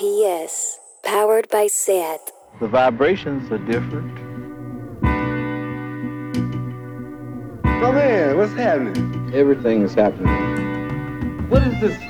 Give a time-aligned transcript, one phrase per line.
[0.00, 2.30] SPS, powered by SAT.
[2.58, 4.14] The vibrations are different.
[7.82, 9.34] My man, what's happening?
[9.34, 11.50] Everything is happening.
[11.50, 12.02] What is this?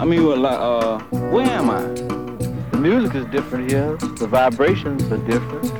[0.00, 0.98] I mean, what, like, uh,
[1.30, 1.82] where am I?
[2.72, 3.96] The music is different here.
[4.18, 5.72] The vibrations are different.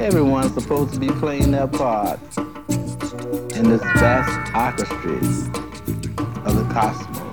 [0.00, 5.18] Everyone's supposed to be playing their part in this vast orchestra
[6.44, 7.23] of the cosmos.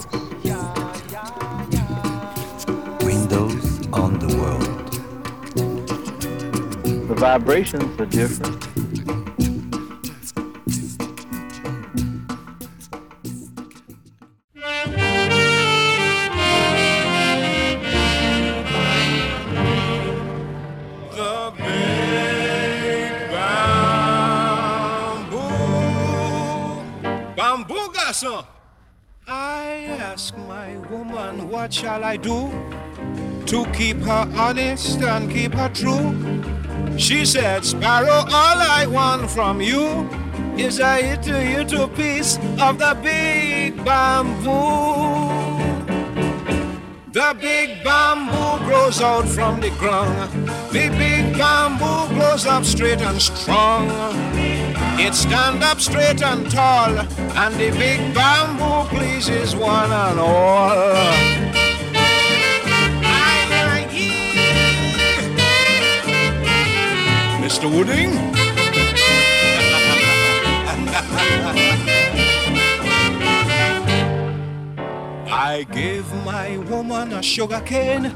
[7.21, 8.67] Vibrations are different.
[29.27, 32.49] I ask my woman, what shall I do
[33.45, 36.60] to keep her honest and keep her true?
[37.01, 40.07] She said, Sparrow, all I want from you
[40.55, 44.51] is a little, little piece of the big bamboo.
[47.11, 50.47] The big bamboo grows out from the ground.
[50.71, 53.89] The big bamboo grows up straight and strong.
[54.99, 61.50] It stand up straight and tall, and the big bamboo pleases one and all.
[67.61, 67.77] Mr.
[67.77, 68.09] Wooding?
[75.29, 78.09] I gave my woman a sugar cane.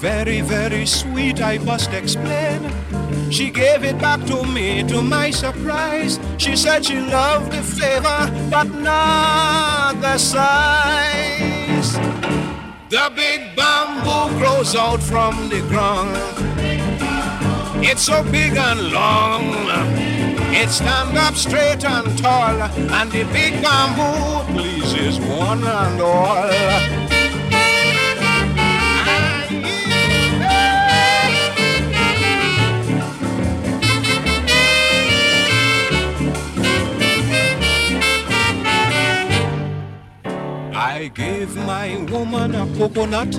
[0.00, 2.68] Very, very sweet, I must explain.
[3.30, 6.18] She gave it back to me to my surprise.
[6.38, 11.92] She said she loved the flavor, but not the size.
[12.88, 16.53] The big bamboo grows out from the ground.
[17.86, 19.44] It's so big and long.
[20.54, 26.48] It stand up straight and tall, and the big bamboo pleases one and all.
[40.74, 43.34] I gave my woman a coconut.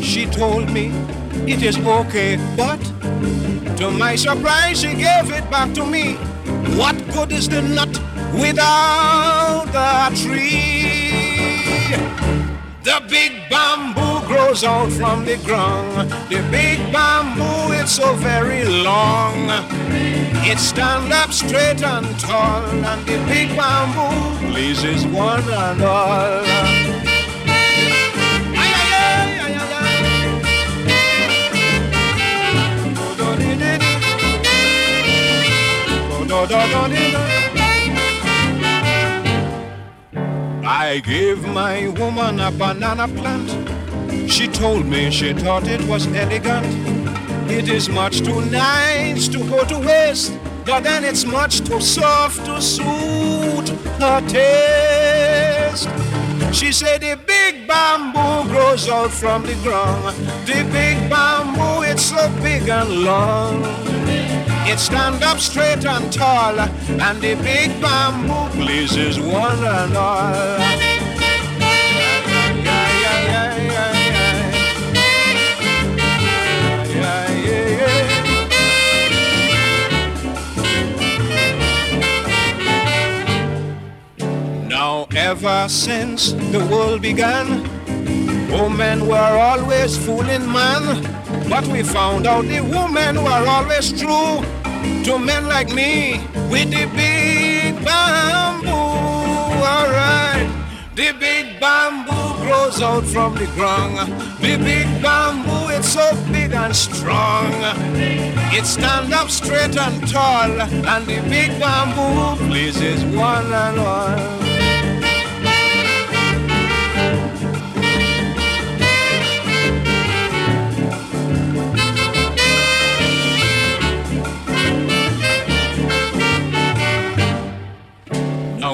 [0.00, 0.92] She told me
[1.46, 2.91] it is okay, but
[3.82, 6.14] to my surprise, she gave it back to me.
[6.78, 7.92] What good is the nut
[8.32, 11.96] without the tree?
[12.84, 16.12] The big bamboo grows out from the ground.
[16.30, 19.50] The big bamboo, it's so very long.
[20.50, 26.91] It stand up straight and tall, and the big bamboo pleases one and all.
[40.64, 43.50] I gave my woman a banana plant.
[44.30, 46.66] She told me she thought it was elegant.
[47.50, 50.32] It is much too nice to go to waste,
[50.64, 53.68] but then it's much too soft to suit
[54.00, 55.88] her taste.
[56.54, 60.16] She said the big bamboo grows out from the ground.
[60.46, 64.01] The big bamboo, it's so big and long.
[64.72, 70.32] It stand up straight and tall, and the big bamboo pleases one and all.
[84.70, 87.62] Now, ever since the world began,
[88.50, 91.06] women were always fooling man.
[91.50, 94.42] But we found out the women were always true
[95.04, 98.70] to men like me with the big bamboo.
[98.70, 100.48] Alright,
[100.94, 103.96] the big bamboo grows out from the ground.
[104.40, 107.52] The big bamboo, it's so big and strong.
[108.54, 114.41] It stand up straight and tall, and the big bamboo pleases one and all.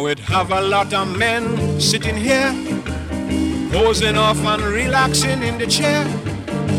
[0.09, 2.51] It have a lot of men sitting here,
[3.71, 6.03] posing off and relaxing in the chair.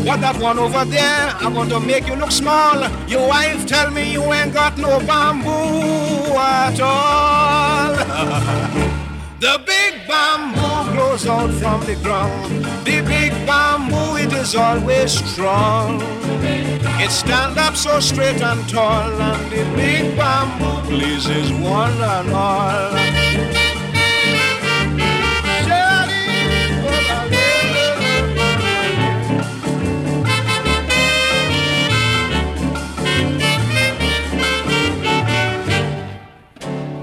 [0.04, 2.90] What that one over there, I'm going to make you look small.
[3.06, 7.94] Your wife tell me you ain't got no bamboo at all.
[9.40, 10.69] The big bamboo
[11.10, 12.64] grows out from the ground.
[12.84, 16.00] The big bamboo, it is always strong.
[17.02, 22.92] It stand up so straight and tall, and the big bamboo pleases one and all.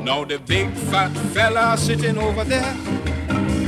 [0.05, 2.73] Now the big fat fella sitting over there,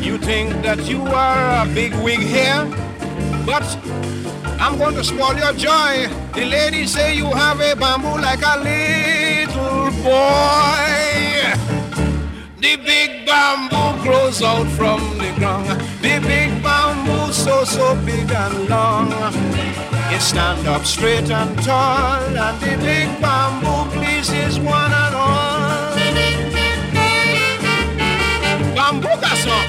[0.04, 2.66] you think that you are a big wig here,
[3.46, 3.64] but
[4.60, 6.08] I'm going to spoil your joy.
[6.34, 11.10] The ladies say you have a bamboo like a little boy.
[12.60, 15.70] The big bamboo grows out from the ground.
[16.02, 19.14] The big bamboo so so big and long.
[20.14, 25.96] It stand up straight and tall, and the big bamboo pleases one and all.
[28.76, 29.69] Bamboo garçon.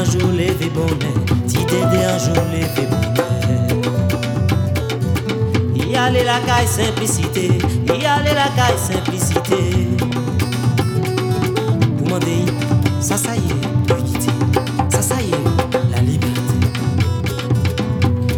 [0.00, 3.10] un jour levé bonnet, petit Dédé un jour levé bonnet.
[5.76, 9.88] Y allait la caille simplicité, y allait la caille simplicité.
[11.98, 12.46] Pour demander,
[13.00, 16.56] ça ça y est, ça ça y est, la liberté.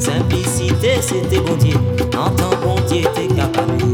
[0.01, 1.77] Simplicité, c'était bon Dieu,
[2.19, 3.85] en temps bon Dieu t'es capable.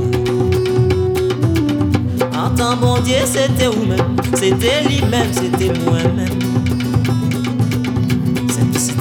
[2.35, 6.48] En temps bon Dieu, c'était vous-même, c'était lui-même, c'était moi-même.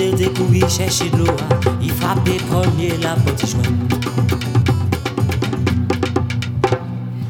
[0.00, 1.70] de dekoui chèche de l'eau hein.
[1.82, 3.62] Il frappe premier la poti jouen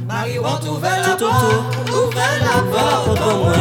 [0.07, 1.55] Marie, on t'ouvre la porte
[1.91, 3.53] Ouvre la porte pour moi,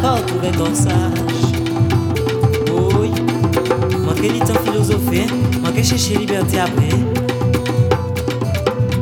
[0.00, 0.92] pas retrouver corsage.
[3.00, 3.10] Oui,
[4.04, 5.26] manquer du temps philosopher,
[5.62, 6.96] manquer chercher liberté après.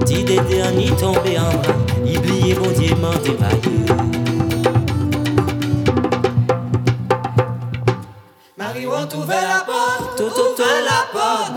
[0.05, 2.95] Dit des derniers tombés en bas, oublier mon Dieu,
[8.57, 11.53] Marie, on la porte, trouve la porte,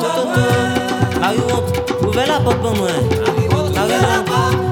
[1.20, 2.88] Marie, on trouve la porte pour moi.
[3.76, 4.69] Marie.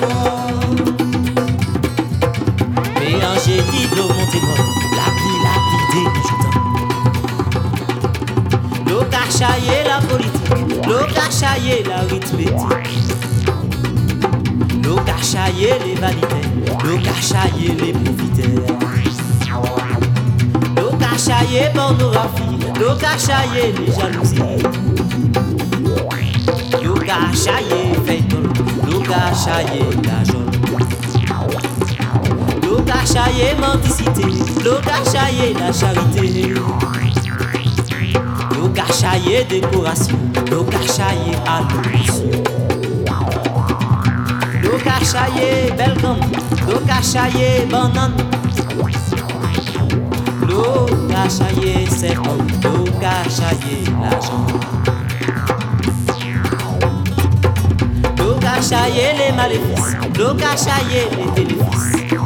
[0.00, 0.92] Porte.
[3.00, 4.02] Mélanger dit de
[4.96, 5.08] la
[5.44, 6.56] la pluie dégoûtant.
[8.86, 13.08] L'eau cachaillée la politique, l'eau cachaillée la arithmétique.
[14.84, 16.46] L'eau cachaillée les vanités,
[16.84, 16.98] l'eau
[17.80, 18.78] les profiteurs.
[20.76, 20.92] L'eau
[22.80, 22.94] l'eau
[23.76, 24.38] les jalousies.
[28.06, 28.47] Fait
[29.08, 30.44] Luka chaye gajon
[32.62, 34.26] Luka chaye mendicité.
[34.62, 36.52] Luka chaye la charité.
[38.52, 40.18] Luka chaye décoration.
[40.50, 42.30] Luka chaye adoration
[44.62, 46.20] Luka chaye belle gomme
[46.68, 48.12] Luka chaye banane
[50.42, 52.36] Luka chaye serpent.
[52.62, 54.46] Luka chaye l'argent
[58.58, 62.18] cachailler les maléfices, nous cachailler les téléfils.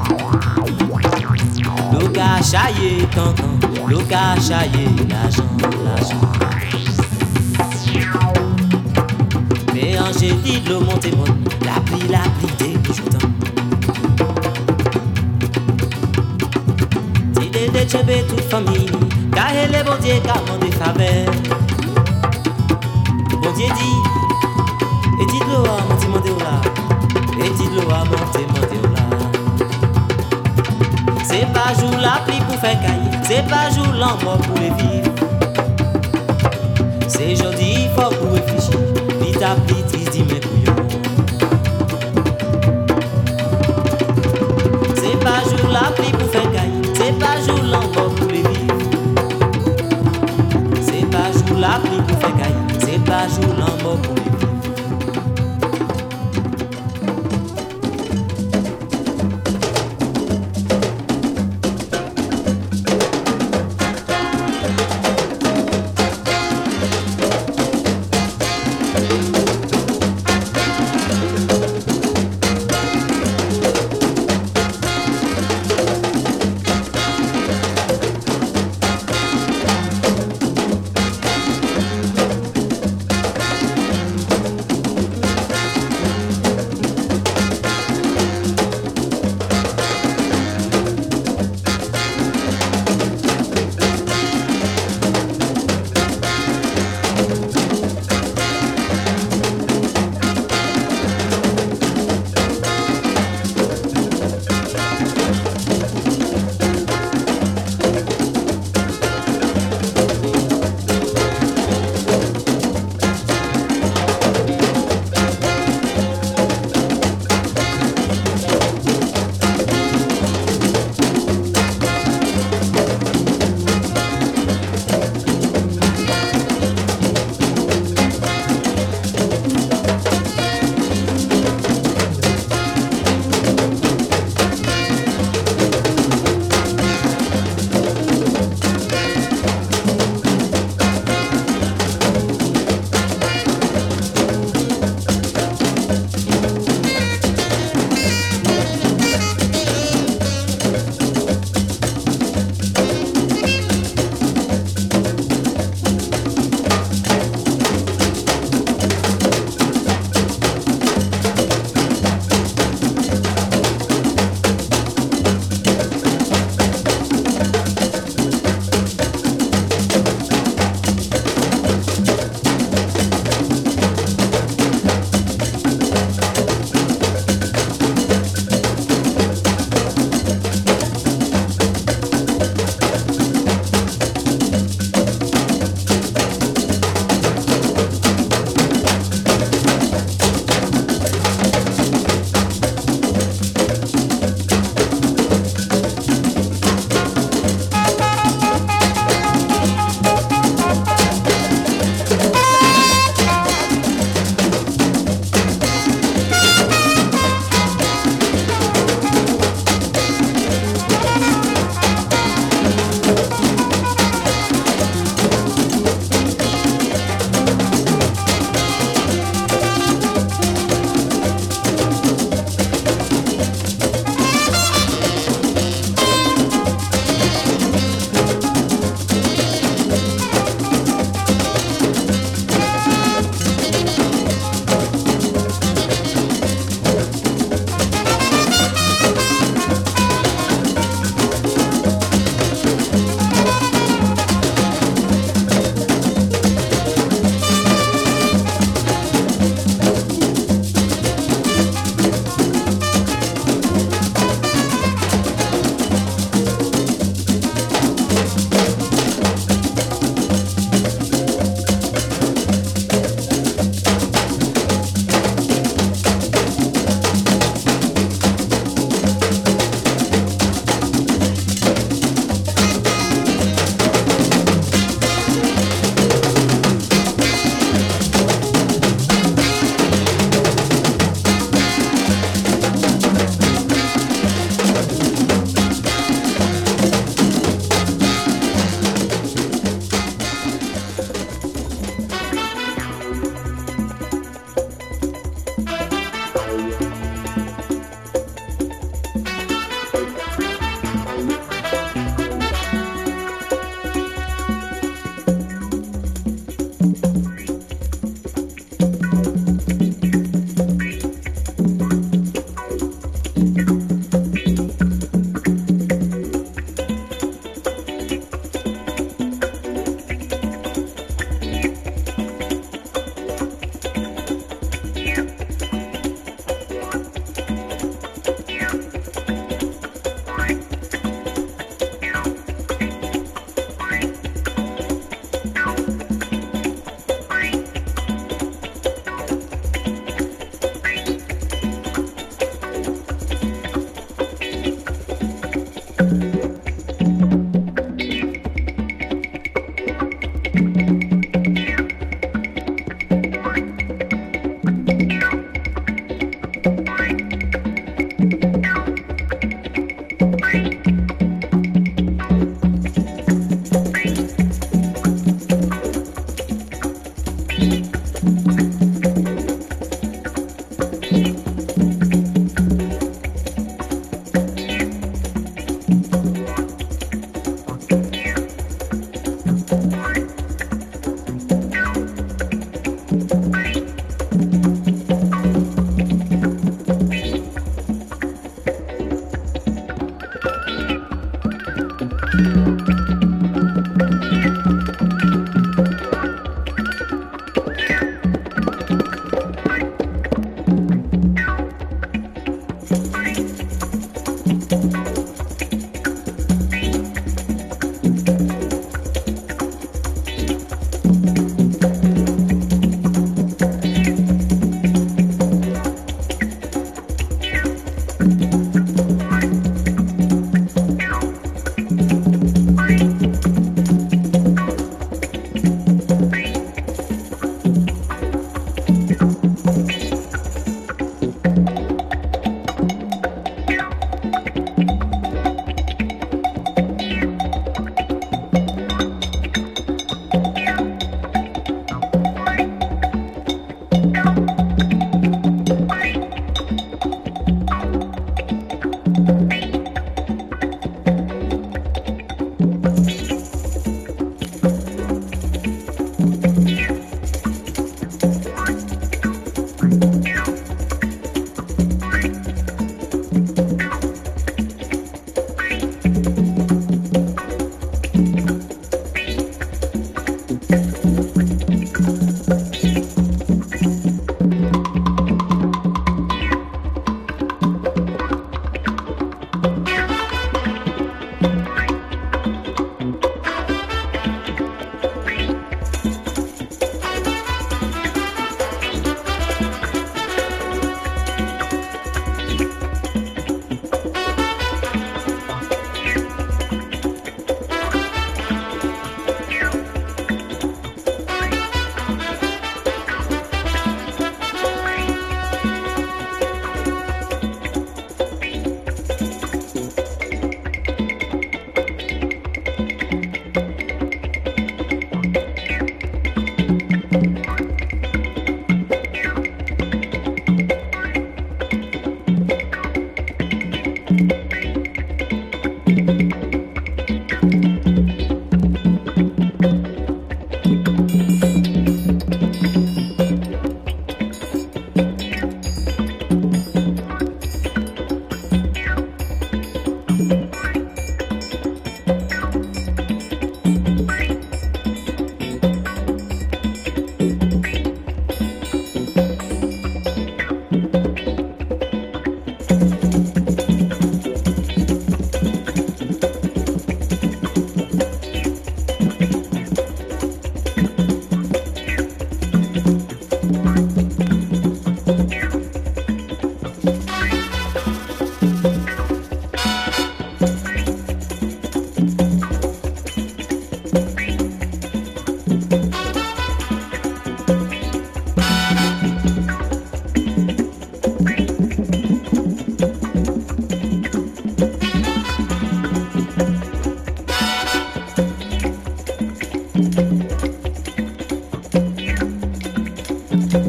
[1.92, 5.44] Nous cachailler cancan, nous cachailler l'argent,
[5.84, 6.20] l'argent.
[9.74, 11.10] Mélanger vide le monté
[11.66, 13.28] la pli, la pli des boujotins.
[17.34, 18.90] Tidé de toute famille,
[19.34, 21.26] car elle est bon Dieu, car on des.
[23.42, 24.01] Bon Dieu dit,
[33.24, 35.10] C'est pas jour l'amour pour les vivre.
[37.08, 38.78] C'est joli, il faut que vous réfléchissez.
[39.20, 40.26] Pit à pit, il.
[44.94, 46.82] C'est pas jour la pli pour faire gagner.
[46.94, 48.74] C'est pas jour l'amour pour les vivre.
[50.82, 52.78] C'est pas jour la pli pour faire gagner.
[52.80, 54.21] C'est pas jour l'amour pour les vivre.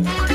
[0.04, 0.33] Gbene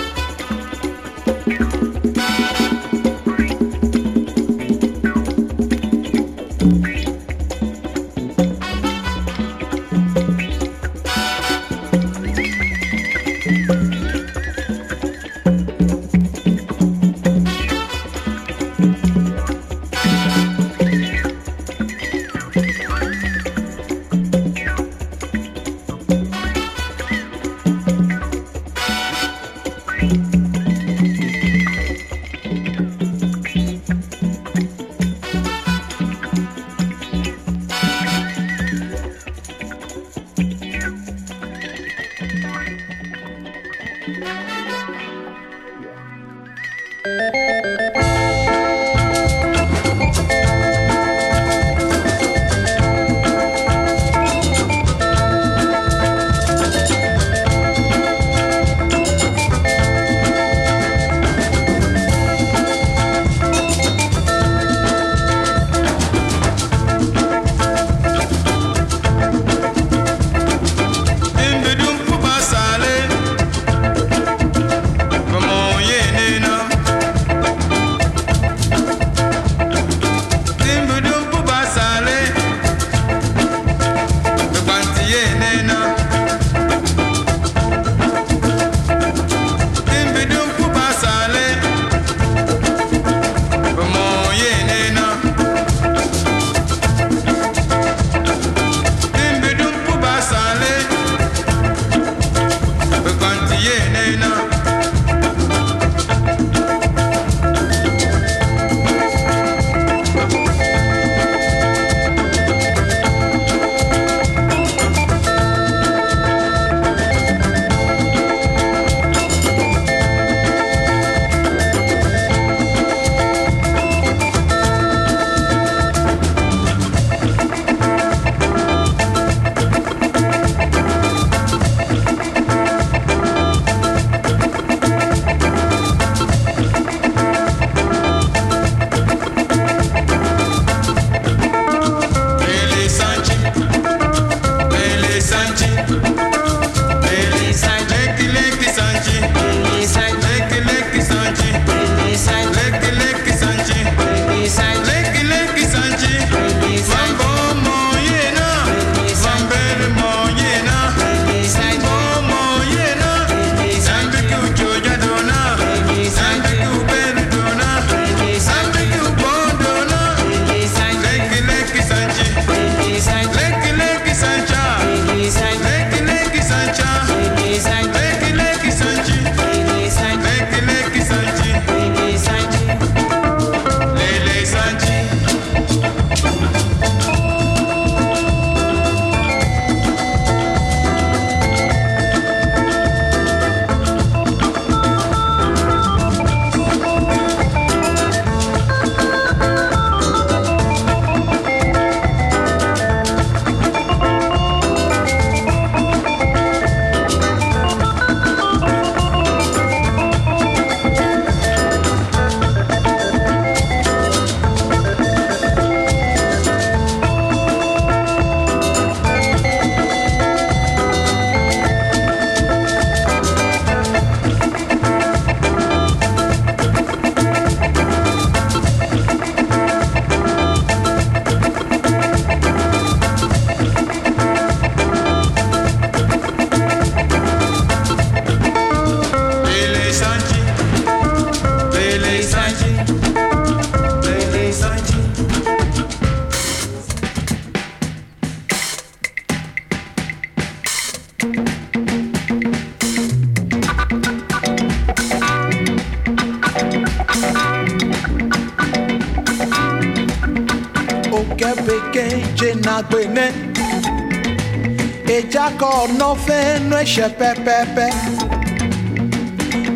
[265.48, 267.88] d'accord, no fe, no eche pepepe.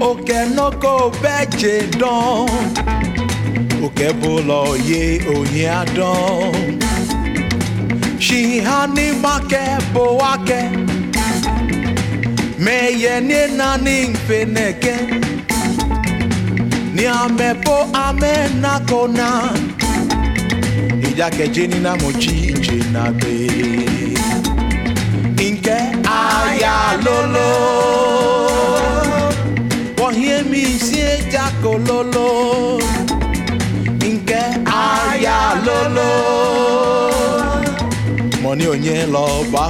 [0.01, 2.49] Oke no ko beje don.
[3.83, 6.81] Oke bolo ye oye adon.
[8.19, 10.61] She hani make boake.
[12.59, 14.97] Me ye ni naning feneke.
[16.95, 19.29] Ni ame po ame nakona.
[21.03, 24.02] Ija ke jeni na mochi jena be.
[26.81, 27.51] alolo.
[29.99, 32.29] Wọ́n hear me say jakololo.
[34.13, 34.41] Nke
[34.85, 36.11] aya lolo.
[38.43, 39.63] Mo ní òye lọ bá.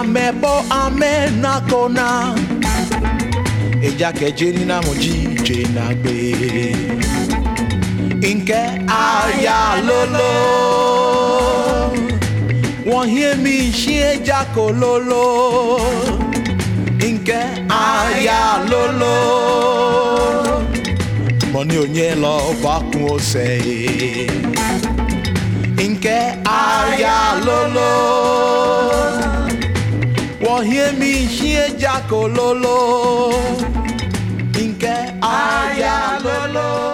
[0.00, 2.34] amebo amenakona.
[3.82, 6.16] Ejakeje nina mojije nagbe
[8.34, 10.32] nke aya lolo.
[12.90, 15.24] Wọ́n hie mi ṣe ejakololo
[17.12, 17.38] nke
[17.68, 18.40] aya
[18.70, 19.16] lolo.
[21.52, 23.48] Mọ ní onye lọ bákun ọsẹ
[25.90, 27.90] nke aya lolo.
[30.60, 32.76] Wọ́n hie mi ṣí eja kò lolo
[34.66, 36.89] nke aya lolo.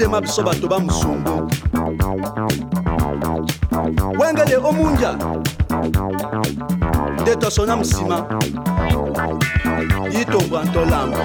[0.00, 1.50] mitema biso bato bamusungu
[4.18, 5.18] wengele omunja
[7.22, 8.24] nde tosona musima
[10.12, 11.24] yitombwa ntolamba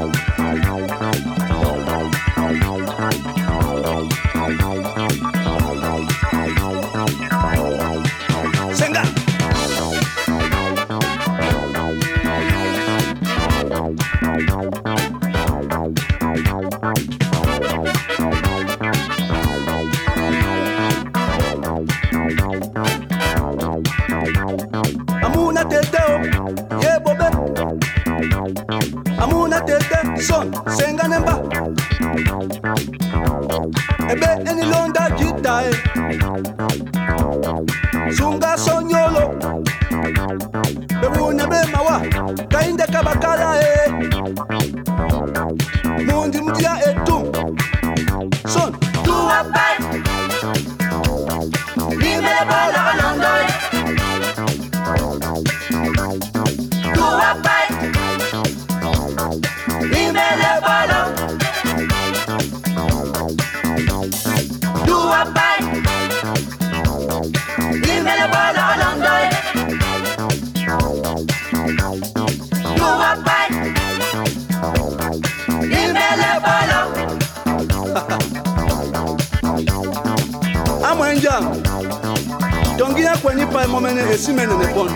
[83.66, 84.89] ye mɔ e mɛnɛ esi mɛnɛ nɛ bɔn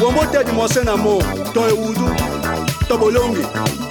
[0.00, 1.12] wombo tɛ di mɔ sɛnɛ mɔ
[1.54, 2.06] tɔ ye wudu.
[2.88, 3.85] Tɔbolongi